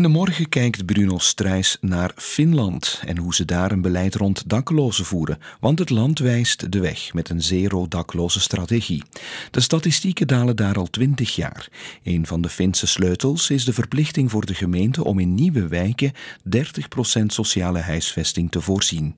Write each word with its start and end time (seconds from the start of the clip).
In 0.00 0.06
de 0.06 0.12
morgen 0.12 0.48
kijkt 0.48 0.86
Bruno 0.86 1.18
Strijs 1.18 1.76
naar 1.80 2.12
Finland 2.16 3.02
en 3.06 3.18
hoe 3.18 3.34
ze 3.34 3.44
daar 3.44 3.72
een 3.72 3.80
beleid 3.80 4.14
rond 4.14 4.48
daklozen 4.48 5.04
voeren, 5.04 5.38
want 5.60 5.78
het 5.78 5.90
land 5.90 6.18
wijst 6.18 6.72
de 6.72 6.80
weg 6.80 7.14
met 7.14 7.28
een 7.28 7.42
zero-dakloze 7.42 8.40
strategie. 8.40 9.02
De 9.50 9.60
statistieken 9.60 10.26
dalen 10.26 10.56
daar 10.56 10.76
al 10.76 10.86
twintig 10.86 11.34
jaar. 11.34 11.68
Een 12.02 12.26
van 12.26 12.40
de 12.40 12.48
Finse 12.48 12.86
sleutels 12.86 13.50
is 13.50 13.64
de 13.64 13.72
verplichting 13.72 14.30
voor 14.30 14.46
de 14.46 14.54
gemeente 14.54 15.04
om 15.04 15.18
in 15.18 15.34
nieuwe 15.34 15.68
wijken 15.68 16.12
30% 16.56 17.26
sociale 17.26 17.80
huisvesting 17.80 18.50
te 18.50 18.60
voorzien. 18.60 19.16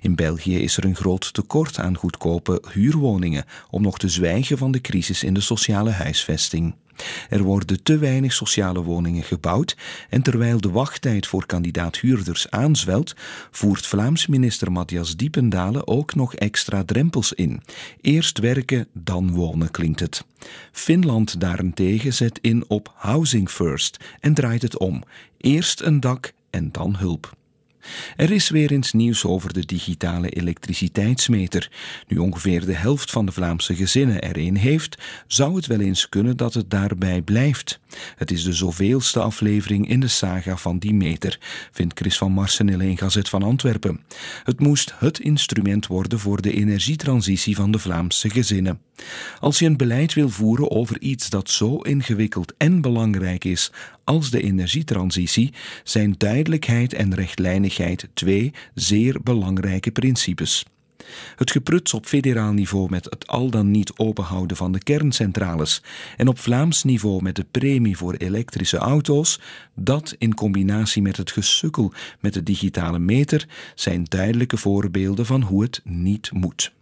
In 0.00 0.14
België 0.14 0.58
is 0.58 0.76
er 0.76 0.84
een 0.84 0.96
groot 0.96 1.34
tekort 1.34 1.78
aan 1.78 1.96
goedkope 1.96 2.62
huurwoningen, 2.72 3.44
om 3.70 3.82
nog 3.82 3.98
te 3.98 4.08
zwijgen 4.08 4.58
van 4.58 4.72
de 4.72 4.80
crisis 4.80 5.22
in 5.22 5.34
de 5.34 5.40
sociale 5.40 5.90
huisvesting. 5.90 6.74
Er 7.28 7.42
worden 7.42 7.82
te 7.82 7.98
weinig 7.98 8.32
sociale 8.32 8.82
woningen 8.82 9.22
gebouwd 9.22 9.76
en 10.08 10.22
terwijl 10.22 10.60
de 10.60 10.70
wachttijd 10.70 11.26
voor 11.26 11.46
kandidaat-huurders 11.46 12.50
aanzwelt, 12.50 13.14
voert 13.50 13.86
Vlaams 13.86 14.26
minister 14.26 14.72
Matthias 14.72 15.16
Diependalen 15.16 15.86
ook 15.86 16.14
nog 16.14 16.34
extra 16.34 16.84
drempels 16.84 17.32
in. 17.32 17.62
Eerst 18.00 18.38
werken, 18.38 18.88
dan 18.92 19.32
wonen 19.32 19.70
klinkt 19.70 20.00
het. 20.00 20.24
Finland 20.72 21.40
daarentegen 21.40 22.14
zet 22.14 22.38
in 22.40 22.64
op 22.68 22.92
housing 22.94 23.50
first 23.50 23.96
en 24.20 24.34
draait 24.34 24.62
het 24.62 24.78
om. 24.78 25.02
Eerst 25.36 25.80
een 25.80 26.00
dak 26.00 26.32
en 26.50 26.68
dan 26.72 26.96
hulp. 26.96 27.40
Er 28.16 28.30
is 28.30 28.50
weer 28.50 28.72
eens 28.72 28.92
nieuws 28.92 29.24
over 29.24 29.52
de 29.52 29.66
digitale 29.66 30.28
elektriciteitsmeter. 30.28 31.70
Nu 32.08 32.18
ongeveer 32.18 32.66
de 32.66 32.74
helft 32.74 33.10
van 33.10 33.26
de 33.26 33.32
Vlaamse 33.32 33.74
gezinnen 33.74 34.20
er 34.20 34.38
een 34.38 34.56
heeft, 34.56 34.98
zou 35.26 35.56
het 35.56 35.66
wel 35.66 35.80
eens 35.80 36.08
kunnen 36.08 36.36
dat 36.36 36.54
het 36.54 36.70
daarbij 36.70 37.22
blijft. 37.22 37.80
Het 38.16 38.30
is 38.30 38.44
de 38.44 38.52
zoveelste 38.52 39.20
aflevering 39.20 39.88
in 39.88 40.00
de 40.00 40.08
saga 40.08 40.56
van 40.56 40.78
die 40.78 40.94
meter, 40.94 41.38
vindt 41.72 41.98
Chris 41.98 42.18
van 42.18 42.32
Marsen 42.32 42.80
in 42.80 42.98
Gazet 42.98 43.28
van 43.28 43.42
Antwerpen. 43.42 44.00
Het 44.44 44.60
moest 44.60 44.94
het 44.98 45.18
instrument 45.18 45.86
worden 45.86 46.18
voor 46.18 46.42
de 46.42 46.52
energietransitie 46.52 47.56
van 47.56 47.70
de 47.70 47.78
Vlaamse 47.78 48.30
gezinnen. 48.30 48.80
Als 49.40 49.58
je 49.58 49.66
een 49.66 49.76
beleid 49.76 50.14
wil 50.14 50.28
voeren 50.28 50.70
over 50.70 51.00
iets 51.00 51.30
dat 51.30 51.50
zo 51.50 51.76
ingewikkeld 51.76 52.54
en 52.56 52.80
belangrijk 52.80 53.44
is 53.44 53.72
als 54.04 54.30
de 54.30 54.42
energietransitie, 54.42 55.52
zijn 55.84 56.14
duidelijkheid 56.18 56.92
en 56.92 57.14
rechtlijnigheid 57.14 58.08
twee 58.14 58.52
zeer 58.74 59.16
belangrijke 59.22 59.90
principes. 59.90 60.64
Het 61.36 61.50
gepruts 61.50 61.94
op 61.94 62.06
federaal 62.06 62.52
niveau 62.52 62.90
met 62.90 63.04
het 63.04 63.26
al 63.26 63.50
dan 63.50 63.70
niet 63.70 63.92
openhouden 63.96 64.56
van 64.56 64.72
de 64.72 64.78
kerncentrales 64.78 65.82
en 66.16 66.28
op 66.28 66.38
Vlaams 66.38 66.82
niveau 66.82 67.22
met 67.22 67.36
de 67.36 67.46
premie 67.50 67.96
voor 67.96 68.14
elektrische 68.14 68.76
auto's, 68.76 69.40
dat 69.74 70.14
in 70.18 70.34
combinatie 70.34 71.02
met 71.02 71.16
het 71.16 71.30
gesukkel 71.30 71.92
met 72.20 72.34
de 72.34 72.42
digitale 72.42 72.98
meter 72.98 73.48
zijn 73.74 74.04
duidelijke 74.04 74.56
voorbeelden 74.56 75.26
van 75.26 75.42
hoe 75.42 75.62
het 75.62 75.80
niet 75.84 76.30
moet. 76.32 76.72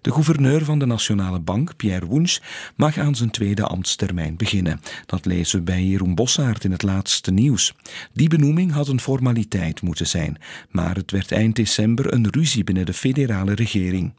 De 0.00 0.12
gouverneur 0.12 0.64
van 0.64 0.78
de 0.78 0.86
Nationale 0.86 1.40
Bank, 1.40 1.76
Pierre 1.76 2.06
Woens, 2.06 2.42
mag 2.76 2.98
aan 2.98 3.14
zijn 3.14 3.30
tweede 3.30 3.62
ambtstermijn 3.62 4.36
beginnen. 4.36 4.80
Dat 5.06 5.24
lezen 5.24 5.58
we 5.58 5.64
bij 5.64 5.84
Jeroen 5.84 6.14
Bossaert 6.14 6.64
in 6.64 6.72
het 6.72 6.82
laatste 6.82 7.30
nieuws. 7.30 7.74
Die 8.12 8.28
benoeming 8.28 8.72
had 8.72 8.88
een 8.88 9.00
formaliteit 9.00 9.82
moeten 9.82 10.06
zijn, 10.06 10.38
maar 10.70 10.96
het 10.96 11.10
werd 11.10 11.32
eind 11.32 11.56
december 11.56 12.12
een 12.12 12.30
ruzie 12.30 12.64
binnen 12.64 12.86
de 12.86 12.92
federale 12.92 13.54
regering. 13.54 14.12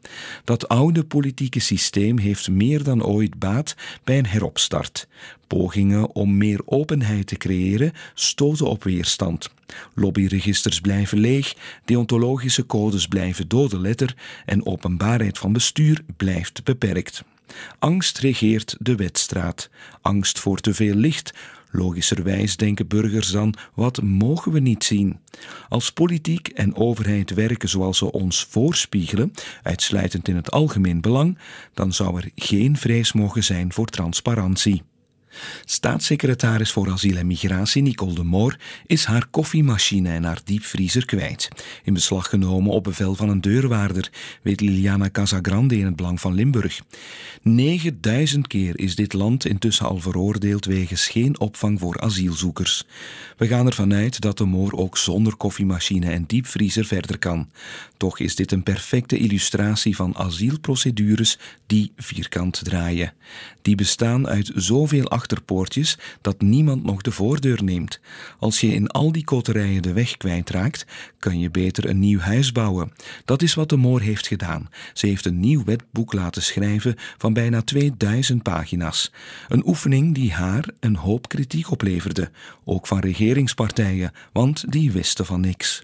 Dat 0.44 0.68
oude 0.68 1.04
politieke 1.04 1.60
systeem 1.60 2.18
heeft 2.18 2.50
meer 2.50 2.82
dan 2.82 3.04
ooit 3.04 3.38
baat 3.38 3.76
bij 4.04 4.18
een 4.18 4.26
heropstart. 4.26 5.06
Pogingen 5.54 6.14
om 6.14 6.36
meer 6.36 6.60
openheid 6.64 7.26
te 7.26 7.36
creëren 7.36 7.92
stoten 8.14 8.66
op 8.66 8.84
weerstand. 8.84 9.50
Lobbyregisters 9.94 10.80
blijven 10.80 11.18
leeg, 11.18 11.54
deontologische 11.84 12.66
codes 12.66 13.06
blijven 13.06 13.48
dode 13.48 13.80
letter 13.80 14.16
en 14.46 14.66
openbaarheid 14.66 15.38
van 15.38 15.52
bestuur 15.52 16.04
blijft 16.16 16.64
beperkt. 16.64 17.24
Angst 17.78 18.18
regeert 18.18 18.76
de 18.78 18.94
wedstraat. 18.94 19.70
Angst 20.02 20.38
voor 20.38 20.60
te 20.60 20.74
veel 20.74 20.94
licht. 20.94 21.34
Logischerwijs 21.70 22.56
denken 22.56 22.86
burgers 22.86 23.30
dan: 23.30 23.54
wat 23.74 24.02
mogen 24.02 24.52
we 24.52 24.60
niet 24.60 24.84
zien? 24.84 25.18
Als 25.68 25.92
politiek 25.92 26.48
en 26.48 26.76
overheid 26.76 27.34
werken 27.34 27.68
zoals 27.68 27.98
ze 27.98 28.12
ons 28.12 28.44
voorspiegelen, 28.44 29.32
uitsluitend 29.62 30.28
in 30.28 30.36
het 30.36 30.50
algemeen 30.50 31.00
belang, 31.00 31.38
dan 31.74 31.92
zou 31.92 32.16
er 32.16 32.30
geen 32.34 32.76
vrees 32.76 33.12
mogen 33.12 33.44
zijn 33.44 33.72
voor 33.72 33.86
transparantie. 33.86 34.82
Staatssecretaris 35.64 36.72
voor 36.72 36.90
asiel 36.90 37.16
en 37.16 37.26
migratie 37.26 37.82
Nicole 37.82 38.14
de 38.14 38.22
Moor 38.22 38.56
is 38.86 39.04
haar 39.04 39.26
koffiemachine 39.30 40.08
en 40.08 40.24
haar 40.24 40.40
diepvriezer 40.44 41.04
kwijt. 41.04 41.48
In 41.82 41.94
beslag 41.94 42.28
genomen 42.28 42.72
op 42.72 42.84
bevel 42.84 43.14
van 43.14 43.28
een 43.28 43.40
deurwaarder, 43.40 44.10
weet 44.42 44.60
Liliana 44.60 45.10
Casagrande 45.10 45.78
in 45.78 45.84
het 45.84 45.96
Belang 45.96 46.20
van 46.20 46.34
Limburg. 46.34 46.80
9000 47.42 48.46
keer 48.46 48.78
is 48.78 48.94
dit 48.94 49.12
land 49.12 49.46
intussen 49.46 49.86
al 49.86 49.98
veroordeeld 49.98 50.64
wegens 50.64 51.06
geen 51.06 51.40
opvang 51.40 51.80
voor 51.80 52.00
asielzoekers. 52.00 52.84
We 53.36 53.46
gaan 53.46 53.66
ervan 53.66 53.94
uit 53.94 54.20
dat 54.20 54.38
de 54.38 54.44
Moor 54.44 54.72
ook 54.72 54.98
zonder 54.98 55.36
koffiemachine 55.36 56.10
en 56.10 56.24
diepvriezer 56.26 56.84
verder 56.84 57.18
kan. 57.18 57.50
Toch 57.96 58.18
is 58.18 58.34
dit 58.34 58.52
een 58.52 58.62
perfecte 58.62 59.16
illustratie 59.16 59.96
van 59.96 60.16
asielprocedures 60.16 61.38
die 61.66 61.92
vierkant 61.96 62.64
draaien. 62.64 63.12
Die 63.62 63.74
bestaan 63.74 64.28
uit 64.28 64.50
zoveel 64.54 65.10
dat 66.20 66.40
niemand 66.40 66.84
nog 66.84 67.02
de 67.02 67.10
voordeur 67.10 67.64
neemt. 67.64 68.00
Als 68.38 68.60
je 68.60 68.74
in 68.74 68.88
al 68.88 69.12
die 69.12 69.24
koterijen 69.24 69.82
de 69.82 69.92
weg 69.92 70.16
kwijtraakt, 70.16 70.86
kan 71.18 71.38
je 71.38 71.50
beter 71.50 71.88
een 71.88 71.98
nieuw 71.98 72.18
huis 72.18 72.52
bouwen. 72.52 72.92
Dat 73.24 73.42
is 73.42 73.54
wat 73.54 73.68
de 73.68 73.76
Moor 73.76 74.00
heeft 74.00 74.26
gedaan. 74.26 74.68
Ze 74.92 75.06
heeft 75.06 75.26
een 75.26 75.40
nieuw 75.40 75.64
wetboek 75.64 76.12
laten 76.12 76.42
schrijven 76.42 76.94
van 77.18 77.32
bijna 77.32 77.62
2000 77.62 78.42
pagina's. 78.42 79.12
Een 79.48 79.66
oefening 79.66 80.14
die 80.14 80.32
haar 80.32 80.68
een 80.80 80.96
hoop 80.96 81.28
kritiek 81.28 81.70
opleverde, 81.70 82.30
ook 82.64 82.86
van 82.86 82.98
regeringspartijen, 82.98 84.12
want 84.32 84.72
die 84.72 84.92
wisten 84.92 85.26
van 85.26 85.40
niks. 85.40 85.82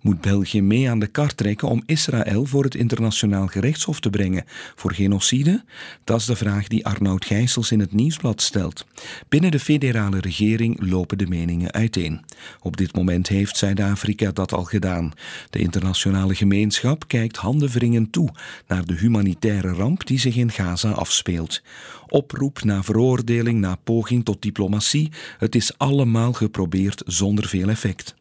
Moet 0.00 0.20
België 0.20 0.62
mee 0.62 0.90
aan 0.90 0.98
de 0.98 1.06
kar 1.06 1.34
trekken 1.34 1.68
om 1.68 1.82
Israël 1.86 2.44
voor 2.44 2.64
het 2.64 2.74
internationaal 2.74 3.46
gerechtshof 3.46 4.00
te 4.00 4.10
brengen 4.10 4.44
voor 4.74 4.92
genocide? 4.92 5.64
Dat 6.04 6.20
is 6.20 6.26
de 6.26 6.36
vraag 6.36 6.68
die 6.68 6.86
Arnoud 6.86 7.24
Gijsels 7.24 7.70
in 7.70 7.80
het 7.80 7.92
nieuwsblad 7.92 8.42
stelt. 8.42 8.86
Binnen 9.28 9.50
de 9.50 9.60
federale 9.60 10.20
regering 10.20 10.90
lopen 10.90 11.18
de 11.18 11.26
meningen 11.26 11.72
uiteen. 11.72 12.20
Op 12.60 12.76
dit 12.76 12.94
moment 12.94 13.28
heeft 13.28 13.56
Zuid-Afrika 13.56 14.30
dat 14.30 14.52
al 14.52 14.64
gedaan. 14.64 15.12
De 15.50 15.58
internationale 15.58 16.34
gemeenschap 16.34 17.08
kijkt 17.08 17.36
handenwringend 17.36 18.12
toe 18.12 18.28
naar 18.66 18.84
de 18.84 18.94
humanitaire 18.94 19.72
ramp 19.72 20.06
die 20.06 20.18
zich 20.18 20.36
in 20.36 20.50
Gaza 20.50 20.90
afspeelt. 20.90 21.62
Oproep 22.08 22.64
na 22.64 22.82
veroordeling, 22.82 23.60
na 23.60 23.76
poging 23.84 24.24
tot 24.24 24.42
diplomatie, 24.42 25.12
het 25.38 25.54
is 25.54 25.78
allemaal 25.78 26.32
geprobeerd 26.32 27.02
zonder 27.06 27.48
veel 27.48 27.68
effect. 27.68 28.14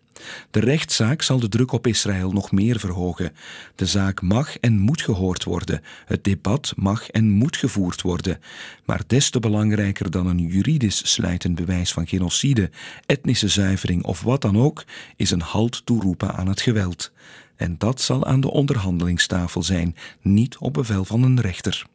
De 0.52 0.60
rechtszaak 0.60 1.22
zal 1.22 1.40
de 1.40 1.48
druk 1.48 1.72
op 1.72 1.88
Israël 1.88 2.32
nog 2.32 2.52
meer 2.52 2.80
verhogen. 2.80 3.32
De 3.76 3.86
zaak 3.86 4.22
mag 4.22 4.58
en 4.58 4.80
moet 4.80 5.02
gehoord 5.02 5.44
worden. 5.44 5.82
Het 6.06 6.24
debat 6.24 6.74
mag 6.76 7.10
en 7.10 7.30
moet 7.30 7.58
gevoerd 7.58 8.02
worden. 8.02 8.40
Maar 8.86 9.02
des 9.08 9.30
te 9.30 9.40
belangrijker 9.40 10.12
dan 10.12 10.28
een 10.28 10.48
juridisch 10.48 11.12
slijtend 11.14 11.56
bewijs 11.56 11.92
van 11.92 12.08
genocide, 12.08 12.70
etnische 13.06 13.48
zuivering 13.48 14.04
of 14.04 14.22
wat 14.22 14.42
dan 14.42 14.58
ook, 14.58 14.84
is 15.16 15.32
een 15.32 15.42
halt 15.42 15.86
toeroepen 15.86 16.36
aan 16.36 16.48
het 16.48 16.62
geweld. 16.62 17.12
En 17.56 17.76
dat 17.78 18.02
zal 18.02 18.26
aan 18.26 18.42
de 18.42 18.52
onderhandelingstafel 18.52 19.64
zijn, 19.64 19.96
niet 20.22 20.58
op 20.58 20.74
bevel 20.74 21.06
van 21.06 21.24
een 21.24 21.42
rechter. 21.42 21.86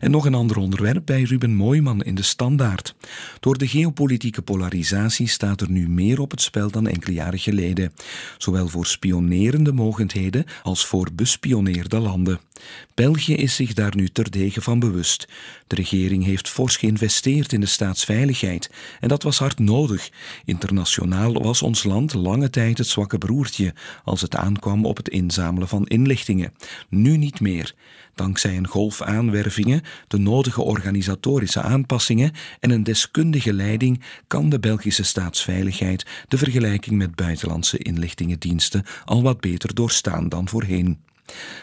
En 0.00 0.10
nog 0.10 0.24
een 0.24 0.34
ander 0.34 0.56
onderwerp 0.56 1.02
bij 1.04 1.22
Ruben 1.22 1.54
Mooiman 1.54 2.02
in 2.02 2.14
de 2.14 2.22
Standaard. 2.22 2.94
Door 3.40 3.58
de 3.58 3.68
geopolitieke 3.68 4.42
polarisatie 4.42 5.28
staat 5.28 5.60
er 5.60 5.70
nu 5.70 5.88
meer 5.88 6.20
op 6.20 6.30
het 6.30 6.42
spel 6.42 6.70
dan 6.70 6.86
enkele 6.86 7.12
jaren 7.12 7.38
geleden. 7.38 7.92
Zowel 8.38 8.68
voor 8.68 8.86
spionerende 8.86 9.72
mogendheden 9.72 10.44
als 10.62 10.86
voor 10.86 11.08
bespioneerde 11.12 11.98
landen. 11.98 12.40
België 12.94 13.34
is 13.34 13.54
zich 13.54 13.74
daar 13.74 13.96
nu 13.96 14.08
terdege 14.08 14.60
van 14.60 14.78
bewust. 14.78 15.28
De 15.66 15.74
regering 15.74 16.24
heeft 16.24 16.48
fors 16.48 16.76
geïnvesteerd 16.76 17.52
in 17.52 17.60
de 17.60 17.66
staatsveiligheid 17.66 18.70
en 19.00 19.08
dat 19.08 19.22
was 19.22 19.38
hard 19.38 19.58
nodig. 19.58 20.10
Internationaal 20.44 21.32
was 21.32 21.62
ons 21.62 21.84
land 21.84 22.14
lange 22.14 22.50
tijd 22.50 22.78
het 22.78 22.86
zwakke 22.86 23.18
broertje 23.18 23.74
als 24.04 24.20
het 24.20 24.36
aankwam 24.36 24.86
op 24.86 24.96
het 24.96 25.08
inzamelen 25.08 25.68
van 25.68 25.86
inlichtingen. 25.86 26.52
Nu 26.88 27.16
niet 27.16 27.40
meer. 27.40 27.74
Dankzij 28.14 28.56
een 28.56 28.66
golf 28.66 29.02
aanwervingen, 29.02 29.82
de 30.08 30.18
nodige 30.18 30.62
organisatorische 30.62 31.62
aanpassingen 31.62 32.32
en 32.60 32.70
een 32.70 32.82
deskundige 32.82 33.52
leiding 33.52 34.02
kan 34.26 34.48
de 34.48 34.58
Belgische 34.58 35.02
staatsveiligheid 35.02 36.06
de 36.28 36.38
vergelijking 36.38 36.96
met 36.96 37.14
buitenlandse 37.14 37.78
inlichtingendiensten 37.78 38.84
al 39.04 39.22
wat 39.22 39.40
beter 39.40 39.74
doorstaan 39.74 40.28
dan 40.28 40.48
voorheen. 40.48 40.98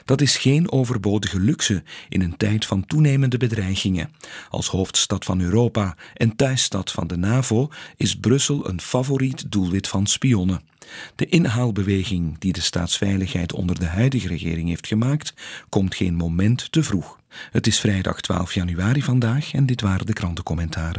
Dat 0.06 0.22
is 0.22 0.38
geen 0.38 0.72
overbodige 0.72 1.40
luxe 1.40 1.84
in 2.10 2.22
een 2.22 2.38
tijd 2.38 2.66
van 2.66 2.86
toenemende 2.86 3.38
bedreigingen. 3.38 4.12
Als 4.50 4.68
hoofdstad 4.68 5.26
van 5.26 5.42
Europa 5.42 5.96
en 6.14 6.36
thuisstad 6.36 6.92
van 6.92 7.08
de 7.08 7.18
NAVO 7.18 7.70
is 7.98 8.16
Brussel 8.16 8.70
een 8.70 8.82
favoriet 8.82 9.52
doelwit 9.52 9.88
van 9.88 10.08
spionnen. 10.08 10.62
De 11.16 11.26
inhaalbeweging 11.26 12.40
die 12.40 12.54
de 12.54 12.62
staatsveiligheid 12.62 13.54
onder 13.54 13.80
de 13.80 13.86
huidige 13.86 14.28
regering 14.28 14.68
heeft 14.68 14.88
gemaakt, 14.88 15.34
komt 15.70 15.96
geen 15.96 16.16
moment 16.16 16.72
te 16.72 16.84
vroeg. 16.84 17.20
Het 17.52 17.68
is 17.68 17.80
vrijdag 17.80 18.22
12 18.22 18.54
januari 18.54 19.02
vandaag 19.02 19.54
en 19.54 19.66
dit 19.66 19.82
waren 19.82 20.06
de 20.06 20.14
krantencommentaren. 20.14 20.94